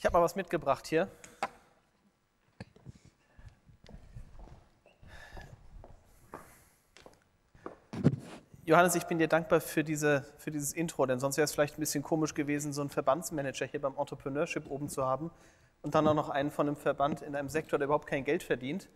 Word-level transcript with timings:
Ich 0.00 0.06
habe 0.06 0.16
mal 0.16 0.24
was 0.24 0.34
mitgebracht 0.34 0.86
hier. 0.86 1.08
Johannes, 8.64 8.94
ich 8.94 9.04
bin 9.04 9.18
dir 9.18 9.28
dankbar 9.28 9.60
für, 9.60 9.84
diese, 9.84 10.24
für 10.38 10.50
dieses 10.50 10.72
Intro, 10.72 11.04
denn 11.04 11.20
sonst 11.20 11.36
wäre 11.36 11.44
es 11.44 11.52
vielleicht 11.52 11.76
ein 11.76 11.80
bisschen 11.80 12.02
komisch 12.02 12.32
gewesen, 12.32 12.72
so 12.72 12.80
einen 12.80 12.88
Verbandsmanager 12.88 13.66
hier 13.66 13.82
beim 13.82 13.98
Entrepreneurship 13.98 14.70
oben 14.70 14.88
zu 14.88 15.04
haben 15.04 15.30
und 15.82 15.94
dann 15.94 16.08
auch 16.08 16.14
noch 16.14 16.30
einen 16.30 16.50
von 16.50 16.66
einem 16.66 16.76
Verband 16.76 17.20
in 17.20 17.36
einem 17.36 17.50
Sektor, 17.50 17.78
der 17.78 17.84
überhaupt 17.84 18.06
kein 18.06 18.24
Geld 18.24 18.42
verdient. 18.42 18.88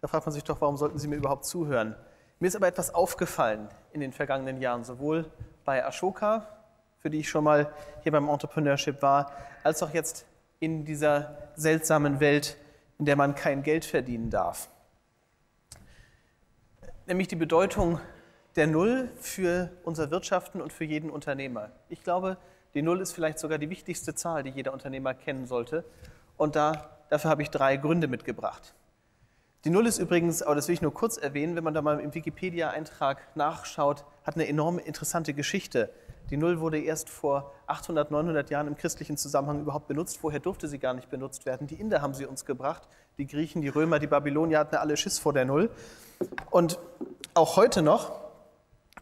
Da 0.00 0.06
fragt 0.06 0.26
man 0.26 0.32
sich 0.32 0.44
doch, 0.44 0.60
warum 0.60 0.76
sollten 0.76 1.00
Sie 1.00 1.08
mir 1.08 1.16
überhaupt 1.16 1.44
zuhören? 1.44 1.96
Mir 2.38 2.46
ist 2.46 2.54
aber 2.54 2.68
etwas 2.68 2.94
aufgefallen 2.94 3.68
in 3.90 3.98
den 3.98 4.12
vergangenen 4.12 4.60
Jahren, 4.60 4.84
sowohl 4.84 5.28
bei 5.64 5.84
Ashoka, 5.84 6.46
für 7.00 7.10
die 7.10 7.18
ich 7.18 7.28
schon 7.28 7.42
mal 7.42 7.74
hier 8.04 8.12
beim 8.12 8.28
Entrepreneurship 8.28 9.02
war, 9.02 9.32
als 9.64 9.82
auch 9.82 9.92
jetzt 9.92 10.24
in 10.62 10.84
dieser 10.84 11.36
seltsamen 11.56 12.20
Welt, 12.20 12.56
in 13.00 13.04
der 13.04 13.16
man 13.16 13.34
kein 13.34 13.64
Geld 13.64 13.84
verdienen 13.84 14.30
darf. 14.30 14.70
Nämlich 17.04 17.26
die 17.26 17.36
Bedeutung 17.36 17.98
der 18.54 18.68
Null 18.68 19.10
für 19.16 19.72
unser 19.82 20.12
Wirtschaften 20.12 20.60
und 20.60 20.72
für 20.72 20.84
jeden 20.84 21.10
Unternehmer. 21.10 21.72
Ich 21.88 22.04
glaube, 22.04 22.36
die 22.74 22.82
Null 22.82 23.00
ist 23.00 23.12
vielleicht 23.12 23.40
sogar 23.40 23.58
die 23.58 23.70
wichtigste 23.70 24.14
Zahl, 24.14 24.44
die 24.44 24.50
jeder 24.50 24.72
Unternehmer 24.72 25.14
kennen 25.14 25.46
sollte. 25.46 25.84
Und 26.36 26.54
da, 26.54 26.96
dafür 27.10 27.30
habe 27.30 27.42
ich 27.42 27.50
drei 27.50 27.76
Gründe 27.76 28.06
mitgebracht. 28.06 28.72
Die 29.64 29.70
Null 29.70 29.86
ist 29.86 29.98
übrigens, 29.98 30.42
aber 30.42 30.56
das 30.56 30.66
will 30.66 30.74
ich 30.74 30.82
nur 30.82 30.92
kurz 30.92 31.16
erwähnen, 31.16 31.54
wenn 31.54 31.62
man 31.62 31.72
da 31.72 31.82
mal 31.82 32.00
im 32.00 32.12
Wikipedia-Eintrag 32.12 33.36
nachschaut, 33.36 34.04
hat 34.24 34.34
eine 34.34 34.48
enorm 34.48 34.80
interessante 34.80 35.34
Geschichte. 35.34 35.90
Die 36.30 36.36
Null 36.36 36.58
wurde 36.58 36.80
erst 36.80 37.08
vor 37.08 37.52
800, 37.68 38.10
900 38.10 38.50
Jahren 38.50 38.66
im 38.66 38.76
christlichen 38.76 39.16
Zusammenhang 39.16 39.60
überhaupt 39.60 39.86
benutzt. 39.86 40.18
Vorher 40.18 40.40
durfte 40.40 40.66
sie 40.66 40.80
gar 40.80 40.94
nicht 40.94 41.10
benutzt 41.10 41.46
werden. 41.46 41.68
Die 41.68 41.76
Inder 41.76 42.02
haben 42.02 42.14
sie 42.14 42.26
uns 42.26 42.44
gebracht. 42.44 42.88
Die 43.18 43.26
Griechen, 43.26 43.62
die 43.62 43.68
Römer, 43.68 44.00
die 44.00 44.08
Babylonier 44.08 44.58
hatten 44.58 44.74
alle 44.74 44.96
Schiss 44.96 45.20
vor 45.20 45.32
der 45.32 45.44
Null. 45.44 45.70
Und 46.50 46.80
auch 47.34 47.56
heute 47.56 47.82
noch 47.82 48.20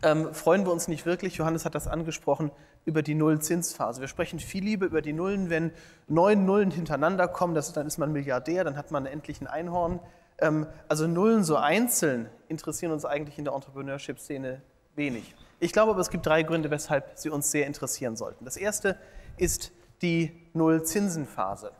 ähm, 0.03 0.35
freuen 0.35 0.67
wir 0.67 0.73
uns 0.73 0.89
nicht 0.89 1.07
wirklich, 1.07 1.37
Johannes 1.37 1.65
hat 1.65 1.75
das 1.75 1.87
angesprochen, 1.87 2.51
über 2.85 3.03
die 3.03 3.15
Nullzinsphase. 3.15 4.01
Wir 4.01 4.09
sprechen 4.09 4.41
viel 4.41 4.65
lieber 4.65 4.87
über 4.87 5.03
die 5.03 5.13
Nullen, 5.13 5.51
wenn 5.51 5.73
neun 6.09 6.47
Nullen 6.47 6.71
hintereinander 6.71 7.29
kommen, 7.29 7.55
das, 7.55 7.73
dann 7.73 7.87
ist 7.87 7.99
man 7.99 8.13
Milliardär, 8.13 8.65
dann 8.65 8.77
hat 8.77 8.91
man 8.91 9.05
endlich 9.05 9.41
ein 9.41 9.47
Einhorn. 9.47 10.01
Ähm, 10.41 10.67
also 10.89 11.07
Nullen 11.07 11.45
so 11.45 11.57
einzeln 11.57 12.29
interessieren 12.49 12.93
uns 12.93 13.05
eigentlich 13.05 13.39
in 13.39 13.45
der 13.45 13.55
Entrepreneurship-Szene 13.55 14.63
wenig. 14.97 15.35
Ich 15.61 15.73
glaube 15.73 15.91
aber, 15.93 16.01
es 16.01 16.11
gibt 16.11 16.27
drei 16.27 16.43
Gründe, 16.43 16.71
weshalb 16.71 17.19
sie 17.19 17.31
uns 17.31 17.51
sehr 17.51 17.67
interessieren 17.67 18.17
sollten. 18.17 18.45
Das 18.45 18.57
erste 18.57 18.97
ist 19.37 19.73
die 20.03 20.49
Nullzinsenphase. 20.55 21.73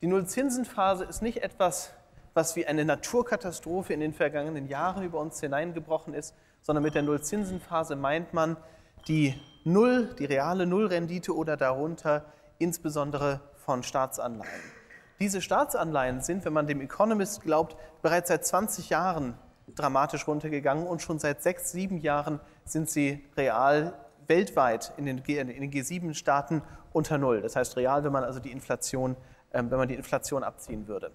Die 0.00 0.06
Nullzinsenphase 0.06 1.04
ist 1.04 1.22
nicht 1.22 1.42
etwas, 1.42 1.90
was 2.34 2.56
wie 2.56 2.66
eine 2.66 2.84
Naturkatastrophe 2.84 3.92
in 3.92 4.00
den 4.00 4.12
vergangenen 4.12 4.68
Jahren 4.68 5.04
über 5.04 5.18
uns 5.18 5.40
hineingebrochen 5.40 6.14
ist, 6.14 6.34
sondern 6.62 6.82
mit 6.82 6.94
der 6.94 7.02
Nullzinsenphase 7.02 7.96
meint 7.96 8.32
man 8.32 8.56
die 9.08 9.34
Null, 9.64 10.14
die 10.18 10.26
reale 10.26 10.66
Nullrendite 10.66 11.34
oder 11.34 11.56
darunter, 11.56 12.26
insbesondere 12.58 13.40
von 13.56 13.82
Staatsanleihen. 13.82 14.62
Diese 15.20 15.40
Staatsanleihen 15.40 16.20
sind, 16.20 16.44
wenn 16.44 16.52
man 16.52 16.66
dem 16.66 16.80
Economist 16.80 17.42
glaubt, 17.42 17.76
bereits 18.02 18.28
seit 18.28 18.44
20 18.44 18.90
Jahren 18.90 19.34
dramatisch 19.74 20.26
runtergegangen 20.26 20.86
und 20.86 21.02
schon 21.02 21.18
seit 21.18 21.42
sechs, 21.42 21.72
sieben 21.72 21.98
Jahren 21.98 22.40
sind 22.64 22.90
sie 22.90 23.24
real 23.36 23.94
weltweit 24.26 24.92
in 24.96 25.06
den, 25.06 25.18
in 25.18 25.48
den 25.48 25.70
G7-Staaten 25.70 26.62
unter 26.92 27.18
Null. 27.18 27.42
Das 27.42 27.56
heißt 27.56 27.76
real, 27.76 28.04
wenn 28.04 28.12
man 28.12 28.24
also 28.24 28.40
die 28.40 28.50
Inflation, 28.50 29.16
äh, 29.50 29.62
wenn 29.62 29.78
man 29.78 29.88
die 29.88 29.94
Inflation 29.94 30.42
abziehen 30.42 30.88
würde. 30.88 31.10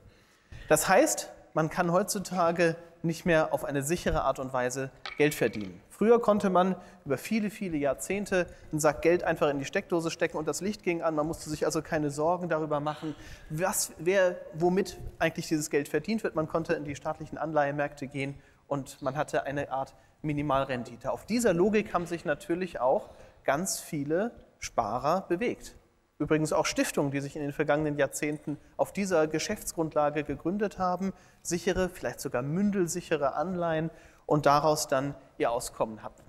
Das 0.67 0.87
heißt, 0.87 1.31
man 1.53 1.69
kann 1.69 1.91
heutzutage 1.91 2.75
nicht 3.01 3.25
mehr 3.25 3.53
auf 3.53 3.63
eine 3.63 3.81
sichere 3.81 4.23
Art 4.23 4.39
und 4.39 4.51
Weise 4.53 4.91
Geld 5.17 5.33
verdienen. 5.33 5.81
Früher 5.89 6.21
konnte 6.21 6.49
man 6.49 6.75
über 7.05 7.17
viele, 7.17 7.49
viele 7.49 7.77
Jahrzehnte 7.77 8.47
einen 8.71 8.79
Sack 8.79 9.01
Geld 9.01 9.23
einfach 9.23 9.49
in 9.49 9.59
die 9.59 9.65
Steckdose 9.65 10.11
stecken 10.11 10.37
und 10.37 10.47
das 10.47 10.61
Licht 10.61 10.83
ging 10.83 11.01
an. 11.01 11.15
Man 11.15 11.27
musste 11.27 11.49
sich 11.49 11.65
also 11.65 11.81
keine 11.81 12.09
Sorgen 12.09 12.49
darüber 12.49 12.79
machen, 12.79 13.15
was, 13.49 13.91
wer, 13.97 14.35
womit 14.53 14.97
eigentlich 15.17 15.47
dieses 15.47 15.69
Geld 15.69 15.87
verdient 15.87 16.23
wird. 16.23 16.35
Man 16.35 16.47
konnte 16.47 16.73
in 16.73 16.83
die 16.83 16.95
staatlichen 16.95 17.37
Anleihemärkte 17.37 18.07
gehen 18.07 18.35
und 18.67 19.01
man 19.01 19.15
hatte 19.15 19.43
eine 19.43 19.71
Art 19.71 19.93
Minimalrendite. 20.21 21.11
Auf 21.11 21.25
dieser 21.25 21.53
Logik 21.53 21.93
haben 21.93 22.05
sich 22.05 22.25
natürlich 22.25 22.79
auch 22.79 23.09
ganz 23.43 23.79
viele 23.79 24.31
Sparer 24.59 25.25
bewegt. 25.27 25.75
Übrigens 26.19 26.51
auch 26.51 26.65
Stiftungen, 26.65 27.11
die 27.11 27.21
sich 27.21 27.37
in 27.37 27.41
den 27.41 27.53
vergangenen 27.53 27.97
Jahrzehnten 27.97 28.57
auf 28.75 28.91
dieser 28.91 29.25
Geschäftsgrundlage 29.27 30.25
gegründet 30.25 30.77
haben, 30.77 31.13
sichere, 31.41 31.87
vielleicht 31.87 32.19
sogar 32.19 32.41
mündelsichere 32.41 33.35
Anleihen 33.35 33.89
und 34.25 34.45
daraus 34.45 34.89
dann 34.89 35.15
ihr 35.37 35.49
Auskommen 35.49 36.03
hatten. 36.03 36.21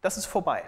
Das 0.00 0.16
ist 0.16 0.24
vorbei. 0.24 0.62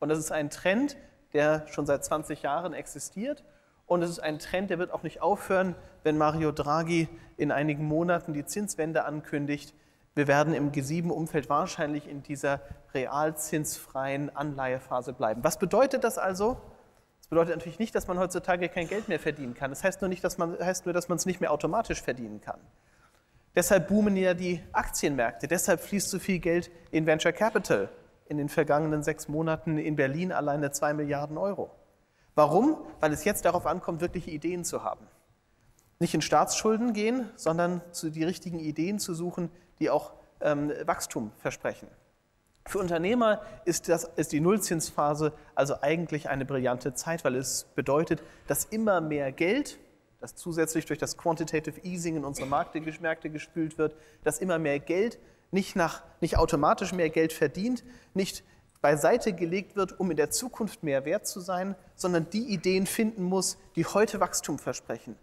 Und 0.00 0.08
das 0.08 0.18
ist 0.18 0.32
ein 0.32 0.48
Trend, 0.48 0.96
der 1.34 1.68
schon 1.68 1.84
seit 1.84 2.02
20 2.02 2.40
Jahren 2.40 2.72
existiert. 2.72 3.44
Und 3.84 4.02
es 4.02 4.08
ist 4.08 4.20
ein 4.20 4.38
Trend, 4.38 4.70
der 4.70 4.78
wird 4.78 4.90
auch 4.90 5.02
nicht 5.02 5.20
aufhören, 5.20 5.74
wenn 6.04 6.16
Mario 6.16 6.52
Draghi 6.52 7.08
in 7.36 7.52
einigen 7.52 7.84
Monaten 7.84 8.32
die 8.32 8.46
Zinswende 8.46 9.04
ankündigt. 9.04 9.74
Wir 10.14 10.26
werden 10.26 10.54
im 10.54 10.72
G7-Umfeld 10.72 11.50
wahrscheinlich 11.50 12.08
in 12.08 12.22
dieser 12.22 12.60
realzinsfreien 12.94 14.34
Anleihephase 14.34 15.12
bleiben. 15.12 15.44
Was 15.44 15.58
bedeutet 15.58 16.02
das 16.02 16.16
also? 16.16 16.56
Das 17.24 17.30
bedeutet 17.30 17.56
natürlich 17.56 17.78
nicht, 17.78 17.94
dass 17.94 18.06
man 18.06 18.18
heutzutage 18.18 18.68
kein 18.68 18.86
Geld 18.86 19.08
mehr 19.08 19.18
verdienen 19.18 19.54
kann. 19.54 19.70
Das 19.70 19.82
heißt 19.82 20.02
nur, 20.02 20.10
nicht, 20.10 20.22
dass 20.22 20.36
man, 20.36 20.58
heißt 20.58 20.84
nur, 20.84 20.92
dass 20.92 21.08
man 21.08 21.16
es 21.16 21.24
nicht 21.24 21.40
mehr 21.40 21.52
automatisch 21.52 22.02
verdienen 22.02 22.42
kann. 22.42 22.60
Deshalb 23.54 23.88
boomen 23.88 24.14
ja 24.14 24.34
die 24.34 24.62
Aktienmärkte. 24.72 25.48
Deshalb 25.48 25.80
fließt 25.80 26.10
so 26.10 26.18
viel 26.18 26.38
Geld 26.38 26.70
in 26.90 27.06
Venture 27.06 27.32
Capital. 27.32 27.88
In 28.28 28.36
den 28.36 28.50
vergangenen 28.50 29.02
sechs 29.02 29.26
Monaten 29.26 29.78
in 29.78 29.96
Berlin 29.96 30.32
alleine 30.32 30.70
zwei 30.70 30.92
Milliarden 30.92 31.38
Euro. 31.38 31.70
Warum? 32.34 32.76
Weil 33.00 33.14
es 33.14 33.24
jetzt 33.24 33.46
darauf 33.46 33.64
ankommt, 33.64 34.02
wirkliche 34.02 34.30
Ideen 34.30 34.62
zu 34.62 34.84
haben. 34.84 35.06
Nicht 36.00 36.12
in 36.12 36.20
Staatsschulden 36.20 36.92
gehen, 36.92 37.30
sondern 37.36 37.80
die 38.02 38.24
richtigen 38.24 38.58
Ideen 38.58 38.98
zu 38.98 39.14
suchen, 39.14 39.50
die 39.78 39.88
auch 39.88 40.12
ähm, 40.42 40.70
Wachstum 40.84 41.32
versprechen. 41.38 41.88
Für 42.66 42.78
Unternehmer 42.78 43.42
ist, 43.64 43.88
das, 43.88 44.04
ist 44.16 44.32
die 44.32 44.40
Nullzinsphase 44.40 45.32
also 45.54 45.80
eigentlich 45.82 46.28
eine 46.28 46.44
brillante 46.44 46.94
Zeit, 46.94 47.24
weil 47.24 47.36
es 47.36 47.64
bedeutet, 47.74 48.22
dass 48.46 48.64
immer 48.64 49.00
mehr 49.00 49.32
Geld, 49.32 49.78
das 50.20 50.34
zusätzlich 50.34 50.86
durch 50.86 50.98
das 50.98 51.18
Quantitative 51.18 51.80
Easing 51.84 52.16
in 52.16 52.24
unsere 52.24 52.48
Märkte, 52.48 53.30
gespült 53.30 53.76
wird, 53.76 53.94
dass 54.22 54.38
immer 54.38 54.58
mehr 54.58 54.80
Geld 54.80 55.18
nicht, 55.50 55.76
nach, 55.76 56.02
nicht 56.20 56.38
automatisch 56.38 56.92
mehr 56.92 57.10
Geld 57.10 57.32
verdient, 57.32 57.84
nicht 58.14 58.42
beiseite 58.80 59.32
gelegt 59.32 59.76
wird, 59.76 59.98
um 60.00 60.10
in 60.10 60.16
der 60.16 60.30
Zukunft 60.30 60.82
mehr 60.82 61.04
wert 61.04 61.26
zu 61.26 61.40
sein, 61.40 61.74
sondern 61.94 62.28
die 62.30 62.52
Ideen 62.52 62.86
finden 62.86 63.22
muss, 63.22 63.58
die 63.76 63.84
heute 63.84 64.20
Wachstum 64.20 64.58
versprechen. 64.58 65.16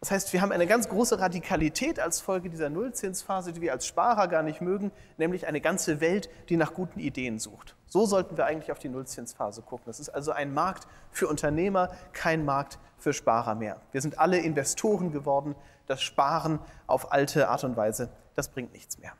Das 0.00 0.10
heißt, 0.10 0.32
wir 0.32 0.40
haben 0.40 0.50
eine 0.50 0.66
ganz 0.66 0.88
große 0.88 1.20
Radikalität 1.20 2.00
als 2.00 2.22
Folge 2.22 2.48
dieser 2.48 2.70
Nullzinsphase, 2.70 3.52
die 3.52 3.60
wir 3.60 3.72
als 3.72 3.86
Sparer 3.86 4.28
gar 4.28 4.42
nicht 4.42 4.62
mögen, 4.62 4.92
nämlich 5.18 5.46
eine 5.46 5.60
ganze 5.60 6.00
Welt, 6.00 6.30
die 6.48 6.56
nach 6.56 6.72
guten 6.72 7.00
Ideen 7.00 7.38
sucht. 7.38 7.76
So 7.86 8.06
sollten 8.06 8.38
wir 8.38 8.46
eigentlich 8.46 8.72
auf 8.72 8.78
die 8.78 8.88
Nullzinsphase 8.88 9.60
gucken. 9.60 9.84
Das 9.84 10.00
ist 10.00 10.08
also 10.08 10.32
ein 10.32 10.54
Markt 10.54 10.86
für 11.10 11.28
Unternehmer, 11.28 11.90
kein 12.14 12.46
Markt 12.46 12.78
für 12.96 13.12
Sparer 13.12 13.54
mehr. 13.54 13.78
Wir 13.92 14.00
sind 14.00 14.18
alle 14.18 14.38
Investoren 14.38 15.12
geworden. 15.12 15.54
Das 15.86 16.00
Sparen 16.00 16.60
auf 16.86 17.12
alte 17.12 17.50
Art 17.50 17.64
und 17.64 17.76
Weise, 17.76 18.08
das 18.34 18.48
bringt 18.48 18.72
nichts 18.72 18.98
mehr. 18.98 19.12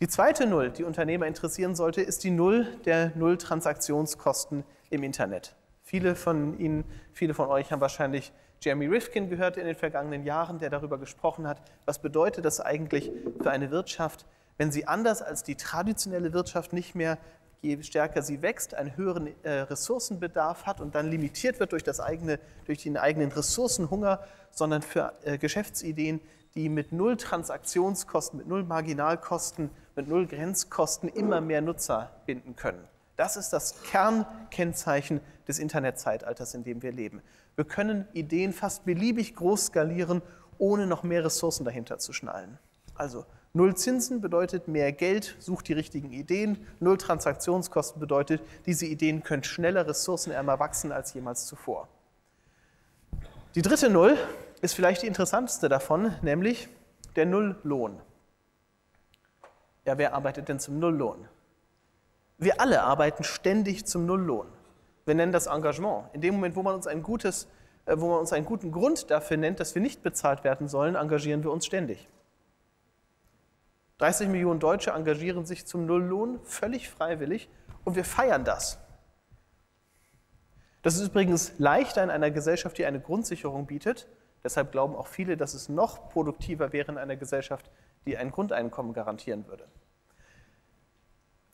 Die 0.00 0.08
zweite 0.08 0.46
Null, 0.46 0.70
die 0.70 0.84
Unternehmer 0.84 1.26
interessieren 1.26 1.74
sollte, 1.74 2.00
ist 2.00 2.24
die 2.24 2.30
Null 2.30 2.66
der 2.86 3.12
Nulltransaktionskosten 3.14 4.64
im 4.88 5.02
Internet. 5.02 5.54
Viele 5.82 6.14
von 6.14 6.58
Ihnen, 6.58 6.84
viele 7.12 7.34
von 7.34 7.48
euch 7.48 7.72
haben 7.72 7.82
wahrscheinlich 7.82 8.32
Jeremy 8.64 8.86
Rifkin 8.86 9.28
gehört 9.28 9.58
in 9.58 9.66
den 9.66 9.74
vergangenen 9.74 10.24
Jahren, 10.24 10.58
der 10.58 10.70
darüber 10.70 10.96
gesprochen 10.96 11.46
hat, 11.46 11.60
was 11.84 11.98
bedeutet 11.98 12.46
das 12.46 12.60
eigentlich 12.60 13.12
für 13.42 13.50
eine 13.50 13.70
Wirtschaft, 13.70 14.24
wenn 14.56 14.72
sie 14.72 14.86
anders 14.86 15.20
als 15.20 15.42
die 15.42 15.54
traditionelle 15.54 16.32
Wirtschaft 16.32 16.72
nicht 16.72 16.94
mehr, 16.94 17.18
je 17.60 17.82
stärker 17.82 18.22
sie 18.22 18.40
wächst, 18.40 18.74
einen 18.74 18.96
höheren 18.96 19.28
äh, 19.42 19.50
Ressourcenbedarf 19.50 20.64
hat 20.64 20.80
und 20.80 20.94
dann 20.94 21.10
limitiert 21.10 21.60
wird 21.60 21.72
durch, 21.72 21.82
das 21.82 22.00
eigene, 22.00 22.38
durch 22.64 22.82
den 22.82 22.96
eigenen 22.96 23.32
Ressourcenhunger, 23.32 24.24
sondern 24.50 24.80
für 24.80 25.12
äh, 25.24 25.36
Geschäftsideen, 25.36 26.20
die 26.54 26.68
mit 26.70 26.92
null 26.92 27.16
Transaktionskosten, 27.16 28.38
mit 28.38 28.46
null 28.46 28.62
Marginalkosten, 28.62 29.70
mit 29.94 30.08
null 30.08 30.26
Grenzkosten 30.26 31.08
immer 31.10 31.40
mehr 31.40 31.60
Nutzer 31.60 32.12
binden 32.26 32.56
können. 32.56 32.84
Das 33.16 33.36
ist 33.36 33.52
das 33.52 33.82
Kernkennzeichen 33.82 35.20
des 35.46 35.58
Internetzeitalters, 35.58 36.54
in 36.54 36.64
dem 36.64 36.82
wir 36.82 36.92
leben. 36.92 37.22
Wir 37.56 37.64
können 37.64 38.06
Ideen 38.12 38.52
fast 38.52 38.84
beliebig 38.84 39.36
groß 39.36 39.66
skalieren, 39.66 40.22
ohne 40.58 40.86
noch 40.86 41.02
mehr 41.02 41.24
Ressourcen 41.24 41.64
dahinter 41.64 41.98
zu 41.98 42.12
schnallen. 42.12 42.58
Also 42.94 43.24
Null 43.52 43.76
Zinsen 43.76 44.20
bedeutet 44.20 44.66
mehr 44.66 44.90
Geld, 44.90 45.36
sucht 45.38 45.68
die 45.68 45.74
richtigen 45.74 46.12
Ideen. 46.12 46.66
Null 46.80 46.98
Transaktionskosten 46.98 48.00
bedeutet, 48.00 48.42
diese 48.66 48.86
Ideen 48.86 49.22
können 49.22 49.44
schneller, 49.44 49.86
ressourcenärmer 49.86 50.58
wachsen 50.58 50.90
als 50.90 51.14
jemals 51.14 51.46
zuvor. 51.46 51.88
Die 53.54 53.62
dritte 53.62 53.90
Null 53.90 54.18
ist 54.60 54.74
vielleicht 54.74 55.02
die 55.02 55.06
interessanteste 55.06 55.68
davon, 55.68 56.12
nämlich 56.22 56.68
der 57.14 57.26
Nulllohn. 57.26 58.00
Ja, 59.84 59.98
wer 59.98 60.14
arbeitet 60.14 60.48
denn 60.48 60.58
zum 60.58 60.80
Nulllohn? 60.80 61.28
Wir 62.38 62.60
alle 62.60 62.82
arbeiten 62.82 63.22
ständig 63.22 63.86
zum 63.86 64.06
Nulllohn. 64.06 64.48
Wir 65.04 65.14
nennen 65.14 65.32
das 65.32 65.46
Engagement. 65.46 66.06
In 66.12 66.20
dem 66.20 66.34
Moment, 66.34 66.56
wo 66.56 66.62
man 66.62 66.74
uns 66.74 66.86
ein 66.86 67.02
gutes, 67.02 67.48
äh, 67.86 67.94
wo 67.96 68.08
man 68.08 68.20
uns 68.20 68.32
einen 68.32 68.46
guten 68.46 68.72
Grund 68.72 69.10
dafür 69.10 69.36
nennt, 69.36 69.60
dass 69.60 69.74
wir 69.74 69.82
nicht 69.82 70.02
bezahlt 70.02 70.44
werden 70.44 70.68
sollen, 70.68 70.94
engagieren 70.94 71.44
wir 71.44 71.50
uns 71.50 71.66
ständig. 71.66 72.08
30 73.98 74.28
Millionen 74.28 74.60
Deutsche 74.60 74.90
engagieren 74.90 75.46
sich 75.46 75.66
zum 75.66 75.86
Nulllohn 75.86 76.40
völlig 76.42 76.88
freiwillig 76.88 77.48
und 77.84 77.96
wir 77.96 78.04
feiern 78.04 78.44
das. 78.44 78.78
Das 80.82 80.96
ist 80.96 81.08
übrigens 81.08 81.52
leichter 81.58 82.02
in 82.02 82.10
einer 82.10 82.30
Gesellschaft, 82.30 82.76
die 82.76 82.84
eine 82.84 83.00
Grundsicherung 83.00 83.66
bietet. 83.66 84.08
Deshalb 84.42 84.72
glauben 84.72 84.94
auch 84.94 85.06
viele, 85.06 85.36
dass 85.36 85.54
es 85.54 85.70
noch 85.70 86.10
produktiver 86.10 86.72
wäre 86.72 86.92
in 86.92 86.98
einer 86.98 87.16
Gesellschaft, 87.16 87.70
die 88.04 88.18
ein 88.18 88.30
Grundeinkommen 88.30 88.92
garantieren 88.92 89.46
würde. 89.46 89.66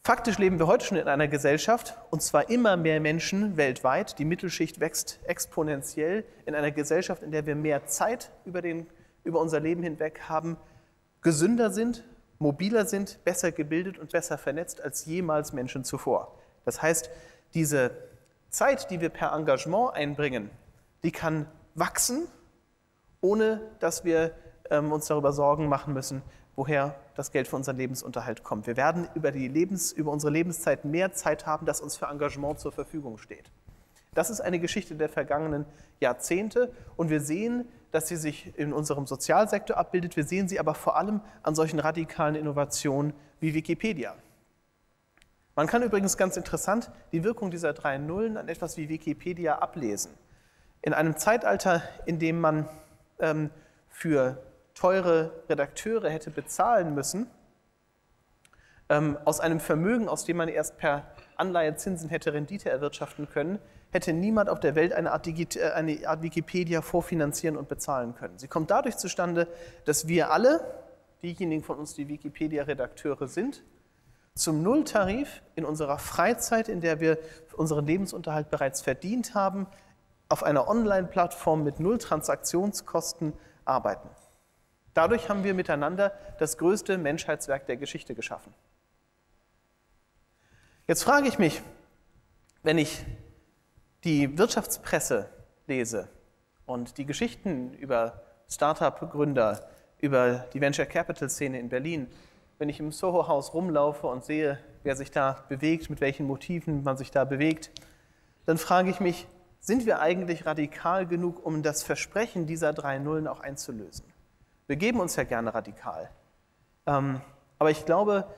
Faktisch 0.03 0.39
leben 0.39 0.59
wir 0.59 0.67
heute 0.67 0.87
schon 0.87 0.97
in 0.97 1.09
einer 1.09 1.29
Gesellschaft, 1.29 1.95
und 2.09 2.23
zwar 2.23 2.49
immer 2.49 2.79
mehr 2.79 3.01
Menschen 3.01 3.59
weltweit. 3.59 4.19
Die 4.19 4.25
Mittelschicht 4.25 4.81
wächst 4.81 5.21
exponentiell 5.25 6.25
in 6.47 6.55
einer 6.55 6.71
Gesellschaft, 6.71 7.23
in 7.23 7.33
der 7.33 7.45
wir 7.45 7.55
mehr 7.55 7.85
Zeit 7.85 8.33
über, 8.47 8.63
den, 8.63 8.87
über 9.25 9.41
unser 9.41 9.61
Leben 9.61 9.83
hinweg 9.83 10.23
haben, 10.27 10.57
gesünder 11.21 11.71
sind, 11.71 12.03
mobiler 12.39 12.87
sind, 12.87 13.23
besser 13.25 13.53
gebildet 13.53 13.99
und 13.99 14.13
besser 14.13 14.39
vernetzt 14.39 14.81
als 14.81 15.05
jemals 15.05 15.53
Menschen 15.53 15.85
zuvor. 15.85 16.35
Das 16.65 16.81
heißt, 16.81 17.11
diese 17.53 17.91
Zeit, 18.49 18.91
die 18.91 19.03
wir 19.03 19.11
per 19.11 19.33
Engagement 19.33 19.95
einbringen, 19.95 20.49
die 21.03 21.13
kann 21.13 21.47
wachsen, 21.75 22.27
ohne 23.21 23.61
dass 23.81 24.03
wir 24.07 24.33
ähm, 24.71 24.93
uns 24.93 25.07
darüber 25.07 25.33
Sorgen 25.33 25.69
machen 25.69 25.93
müssen, 25.93 26.23
woher 26.57 26.95
das 27.15 27.33
Geld 27.33 27.49
für 27.49 27.57
unseren 27.57 27.77
Lebensunterhalt 27.77 28.43
kommt. 28.43 28.67
Wir 28.67 28.77
werden 28.77 29.09
über, 29.15 29.33
die 29.33 29.49
Lebens, 29.49 29.93
über 29.93 30.11
unsere 30.11 30.33
Lebenszeit 30.33 30.85
mehr 30.85 31.13
Zeit 31.13 31.47
haben, 31.47 31.67
das 31.67 31.81
uns 31.81 31.97
für 31.97 32.07
Engagement 32.07 32.59
zur 32.59 32.73
Verfügung 32.73 33.19
steht. 33.19 33.51
Das 34.15 34.31
ist 34.31 34.41
eine 34.41 34.59
Geschichte 34.59 34.97
der 34.97 35.09
vergangenen 35.09 35.67
Jahrzehnte 36.01 36.73
und 36.97 37.11
wir 37.11 37.21
sehen, 37.21 37.69
dass 37.93 38.09
sie 38.09 38.17
sich 38.17 38.57
in 38.59 38.73
unserem 38.73 39.07
Sozialsektor 39.07 39.77
abbildet. 39.77 40.17
Wir 40.17 40.25
sehen 40.25 40.49
sie 40.49 40.59
aber 40.59 40.75
vor 40.75 40.97
allem 40.97 41.21
an 41.43 41.55
solchen 41.55 41.79
radikalen 41.79 42.35
Innovationen 42.35 43.13
wie 43.41 43.55
Wikipedia. 43.55 44.15
Man 45.57 45.67
kann 45.67 45.83
übrigens 45.83 46.17
ganz 46.17 46.37
interessant 46.37 46.91
die 47.13 47.25
Wirkung 47.25 47.51
dieser 47.51 47.73
drei 47.73 47.99
Nullen 47.99 48.37
an 48.37 48.49
etwas 48.49 48.77
wie 48.77 48.89
Wikipedia 48.89 49.59
ablesen. 49.59 50.13
In 50.83 50.95
einem 50.95 51.17
Zeitalter, 51.17 51.83
in 52.07 52.19
dem 52.19 52.41
man 52.41 52.69
ähm, 53.19 53.51
für 53.89 54.43
teure 54.81 55.31
Redakteure 55.49 56.09
hätte 56.09 56.31
bezahlen 56.31 56.95
müssen, 56.95 57.27
ähm, 58.89 59.19
aus 59.25 59.41
einem 59.41 59.61
Vermögen, 59.61 60.09
aus 60.09 60.25
dem 60.25 60.39
man 60.39 60.49
erst 60.49 60.79
per 60.79 61.05
Anleihezinsen 61.37 62.09
hätte 62.09 62.33
Rendite 62.33 62.71
erwirtschaften 62.71 63.29
können, 63.29 63.59
hätte 63.91 64.13
niemand 64.13 64.49
auf 64.49 64.59
der 64.59 64.75
Welt 64.75 64.93
eine 64.93 65.13
Art, 65.13 65.27
äh, 65.27 65.71
eine 65.75 66.09
Art 66.09 66.23
Wikipedia 66.23 66.81
vorfinanzieren 66.81 67.57
und 67.57 67.69
bezahlen 67.69 68.15
können. 68.15 68.39
Sie 68.39 68.49
kommt 68.49 68.71
dadurch 68.71 68.97
zustande, 68.97 69.49
dass 69.85 70.09
wir 70.09 70.31
alle, 70.31 70.65
diejenigen 71.23 71.63
von 71.63 71.79
uns, 71.79 71.95
die 71.95 72.09
Wikipedia-Redakteure 72.09 73.29
sind, 73.29 73.63
zum 74.35 74.63
Nulltarif 74.63 75.43
in 75.57 75.67
unserer 75.67 75.99
Freizeit, 75.99 76.71
in 76.71 76.81
der 76.81 77.01
wir 77.01 77.19
unseren 77.53 77.85
Lebensunterhalt 77.85 78.49
bereits 78.49 78.81
verdient 78.81 79.35
haben, 79.35 79.67
auf 80.31 80.43
einer 80.43 80.69
Online-Plattform 80.69 81.65
mit 81.65 81.81
Null 81.81 81.99
Transaktionskosten 81.99 83.35
arbeiten. 83.67 84.09
Dadurch 84.95 85.29
haben 85.29 85.45
wir 85.45 85.55
miteinander 85.55 86.13
das 86.39 86.59
größte 86.59 86.99
Menschheitswerk 86.99 87.67
der 87.67 87.77
Geschichte 87.77 88.15
geschaffen. 88.15 88.53
Jetzt 90.87 91.05
frage 91.05 91.29
ich 91.29 91.39
mich, 91.39 91.63
wenn 92.63 92.79
ich 92.79 93.05
die 94.05 94.37
Wirtschaftspresse 94.37 95.29
lese 95.67 96.09
und 96.67 96.99
die 96.99 97.07
Geschichten 97.07 97.75
über 97.75 98.23
Startup-Gründer, 98.49 99.69
über 100.01 100.47
die 100.53 100.61
Venture 100.61 100.87
Capital-Szene 100.87 101.61
in 101.61 101.69
Berlin, 101.69 102.09
wenn 102.59 102.69
ich 102.69 102.81
im 102.81 102.93
Soho-Haus 102.93 103.55
rumlaufe 103.55 104.07
und 104.07 104.25
sehe, 104.25 104.59
wer 104.83 104.97
sich 104.97 105.11
da 105.11 105.45
bewegt, 105.49 105.89
mit 105.91 106.01
welchen 106.01 106.27
Motiven 106.27 106.83
man 106.83 106.97
sich 106.97 107.11
da 107.11 107.25
bewegt, 107.25 107.71
dann 108.47 108.59
frage 108.59 108.91
ich 108.91 109.01
mich, 109.01 109.27
sind 109.61 109.87
wir 109.87 110.01
eigentlich 110.01 110.47
radikal 110.47 111.07
genug, 111.07 111.45
um 111.45 111.63
das 111.63 111.83
Versprechen 111.83 112.47
dieser 112.47 112.73
drei 112.73 112.99
Nullen 112.99 113.29
auch 113.29 113.41
einzulösen? 113.41 114.05
Wir 114.71 114.77
geben 114.77 115.01
uns 115.01 115.17
ja 115.17 115.25
gerne 115.25 115.53
radikal. 115.53 116.09
Ähm, 116.87 117.21
aber 117.59 117.73
ich 117.73 117.85
glaube, 117.85 118.29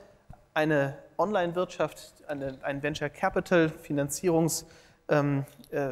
eine 0.55 0.97
Online-Wirtschaft, 1.19 2.23
ein 2.27 2.81
Venture 2.81 3.09
Capital 3.09 3.67
Finanzierungs- 3.67 4.65
ähm, 5.09 5.45
äh, 5.69 5.91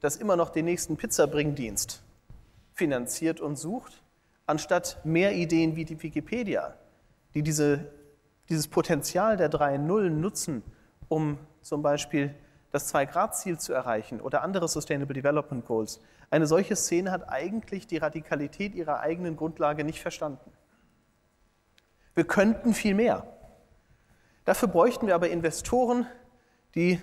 das 0.00 0.16
immer 0.16 0.34
noch 0.34 0.48
den 0.48 0.64
nächsten 0.64 0.96
Pizzabringdienst 0.96 2.02
finanziert 2.72 3.42
und 3.42 3.56
sucht, 3.56 4.02
anstatt 4.46 4.98
mehr 5.04 5.34
Ideen 5.34 5.76
wie 5.76 5.84
die 5.84 6.02
Wikipedia, 6.02 6.78
die 7.34 7.42
diese, 7.42 7.84
dieses 8.48 8.66
Potenzial 8.66 9.36
der 9.36 9.50
drei 9.50 9.76
Nullen 9.76 10.22
nutzen, 10.22 10.62
um 11.10 11.36
zum 11.60 11.82
Beispiel 11.82 12.34
das 12.70 12.88
Zwei-Grad-Ziel 12.88 13.58
zu 13.58 13.72
erreichen 13.72 14.20
oder 14.20 14.42
andere 14.42 14.68
Sustainable 14.68 15.14
Development 15.14 15.66
Goals. 15.66 16.00
Eine 16.30 16.46
solche 16.46 16.76
Szene 16.76 17.10
hat 17.10 17.28
eigentlich 17.28 17.86
die 17.86 17.96
Radikalität 17.96 18.74
ihrer 18.74 19.00
eigenen 19.00 19.36
Grundlage 19.36 19.84
nicht 19.84 20.02
verstanden. 20.02 20.52
Wir 22.14 22.24
könnten 22.24 22.74
viel 22.74 22.94
mehr. 22.94 23.26
Dafür 24.44 24.68
bräuchten 24.68 25.06
wir 25.06 25.14
aber 25.14 25.30
Investoren, 25.30 26.06
die 26.74 27.00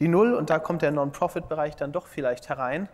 die 0.00 0.08
Null, 0.08 0.34
und 0.34 0.50
da 0.50 0.58
kommt 0.58 0.82
der 0.82 0.90
Non-Profit-Bereich 0.90 1.76
dann 1.76 1.92
doch 1.92 2.08
vielleicht 2.08 2.48
herein, 2.48 2.88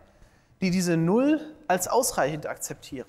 die 0.60 0.70
diese 0.70 0.96
Null 0.96 1.40
als 1.68 1.88
ausreichend 1.88 2.46
akzeptieren. 2.46 3.08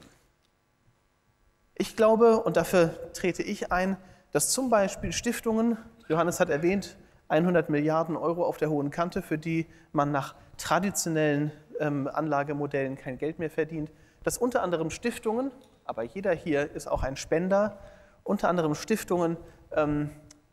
Ich 1.76 1.96
glaube, 1.98 2.42
und 2.42 2.58
dafür 2.58 3.12
trete 3.14 3.44
ich 3.44 3.72
ein, 3.72 3.98
dass 4.32 4.52
zum 4.52 4.70
Beispiel 4.70 5.12
Stiftungen, 5.12 5.78
Johannes 6.08 6.40
hat 6.40 6.50
erwähnt, 6.50 6.96
100 7.32 7.70
Milliarden 7.70 8.18
Euro 8.18 8.46
auf 8.46 8.58
der 8.58 8.70
hohen 8.70 8.92
Kante, 8.92 9.22
für 9.22 9.38
die 9.38 9.66
man 9.94 10.12
nach 10.12 10.36
traditionellen 10.58 11.52
ähm, 11.80 12.08
Anlagemodellen 12.08 12.98
kein 12.98 13.18
Geld 13.18 13.40
mehr 13.40 13.50
verdient, 13.50 13.90
dass 14.24 14.38
unter 14.38 14.62
anderem 14.62 14.92
Stiftungen, 14.92 15.52
aber 15.86 16.04
jeder 16.04 16.34
hier 16.34 16.72
ist 16.72 16.88
auch 16.88 17.04
ein 17.04 17.16
Spender, 17.16 17.78
unter 18.24 18.50
anderem 18.50 18.76
Stiftungen 18.76 19.38
ähm, 19.76 20.12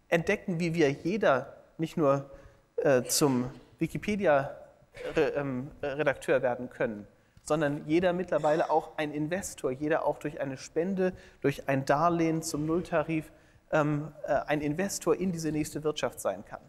entdecken, 0.08 0.60
wie 0.60 0.74
wir 0.74 0.90
jeder 0.90 1.54
nicht 1.76 1.96
nur 1.96 2.30
äh, 2.76 3.02
zum 3.02 3.50
Wikipedia-Redakteur 3.78 6.36
ähm, 6.36 6.42
werden 6.42 6.70
können, 6.70 7.06
sondern 7.42 7.82
jeder 7.86 8.12
mittlerweile 8.12 8.70
auch 8.70 8.96
ein 8.96 9.12
Investor, 9.12 9.70
jeder 9.70 10.06
auch 10.06 10.18
durch 10.18 10.40
eine 10.40 10.56
Spende, 10.56 11.12
durch 11.40 11.68
ein 11.68 11.84
Darlehen 11.84 12.42
zum 12.42 12.66
Nulltarif 12.66 13.30
ähm, 13.70 14.12
äh, 14.26 14.32
ein 14.46 14.60
Investor 14.60 15.16
in 15.16 15.32
diese 15.32 15.52
nächste 15.52 15.84
Wirtschaft 15.84 16.20
sein 16.20 16.44
kann. 16.44 16.60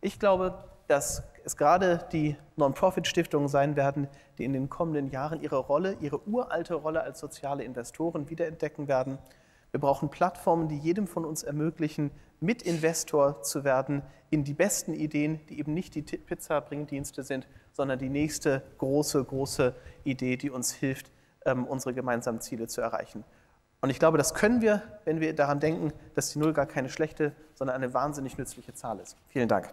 Ich 0.00 0.18
glaube, 0.18 0.64
dass 0.88 1.22
es 1.44 1.56
gerade 1.56 2.06
die 2.12 2.36
Non-Profit-Stiftungen 2.56 3.48
sein 3.48 3.76
werden, 3.76 4.08
die 4.38 4.44
in 4.44 4.52
den 4.52 4.68
kommenden 4.68 5.10
Jahren 5.10 5.40
ihre 5.40 5.58
Rolle, 5.58 5.96
ihre 6.00 6.26
uralte 6.28 6.74
Rolle 6.74 7.02
als 7.02 7.20
soziale 7.20 7.64
Investoren 7.64 8.28
wiederentdecken 8.28 8.88
werden. 8.88 9.18
Wir 9.70 9.80
brauchen 9.80 10.10
Plattformen, 10.10 10.68
die 10.68 10.78
jedem 10.78 11.06
von 11.06 11.24
uns 11.24 11.42
ermöglichen, 11.42 12.10
Mitinvestor 12.40 13.42
zu 13.42 13.64
werden 13.64 14.02
in 14.30 14.44
die 14.44 14.54
besten 14.54 14.92
Ideen, 14.92 15.40
die 15.48 15.58
eben 15.58 15.72
nicht 15.72 15.94
die 15.94 16.02
Pizza-Bringdienste 16.02 17.22
sind, 17.22 17.46
sondern 17.72 17.98
die 17.98 18.08
nächste 18.08 18.62
große, 18.78 19.24
große 19.24 19.74
Idee, 20.04 20.36
die 20.36 20.50
uns 20.50 20.72
hilft, 20.72 21.10
ähm, 21.44 21.64
unsere 21.64 21.94
gemeinsamen 21.94 22.40
Ziele 22.40 22.66
zu 22.66 22.80
erreichen. 22.80 23.24
Und 23.80 23.90
ich 23.90 23.98
glaube, 23.98 24.18
das 24.18 24.34
können 24.34 24.62
wir, 24.62 24.82
wenn 25.04 25.20
wir 25.20 25.34
daran 25.34 25.60
denken, 25.60 25.92
dass 26.14 26.32
die 26.32 26.38
Null 26.38 26.52
gar 26.52 26.66
keine 26.66 26.88
schlechte, 26.88 27.32
sondern 27.54 27.76
eine 27.76 27.92
wahnsinnig 27.94 28.38
nützliche 28.38 28.74
Zahl 28.74 28.98
ist. 29.00 29.16
Vielen 29.28 29.48
Dank. 29.48 29.68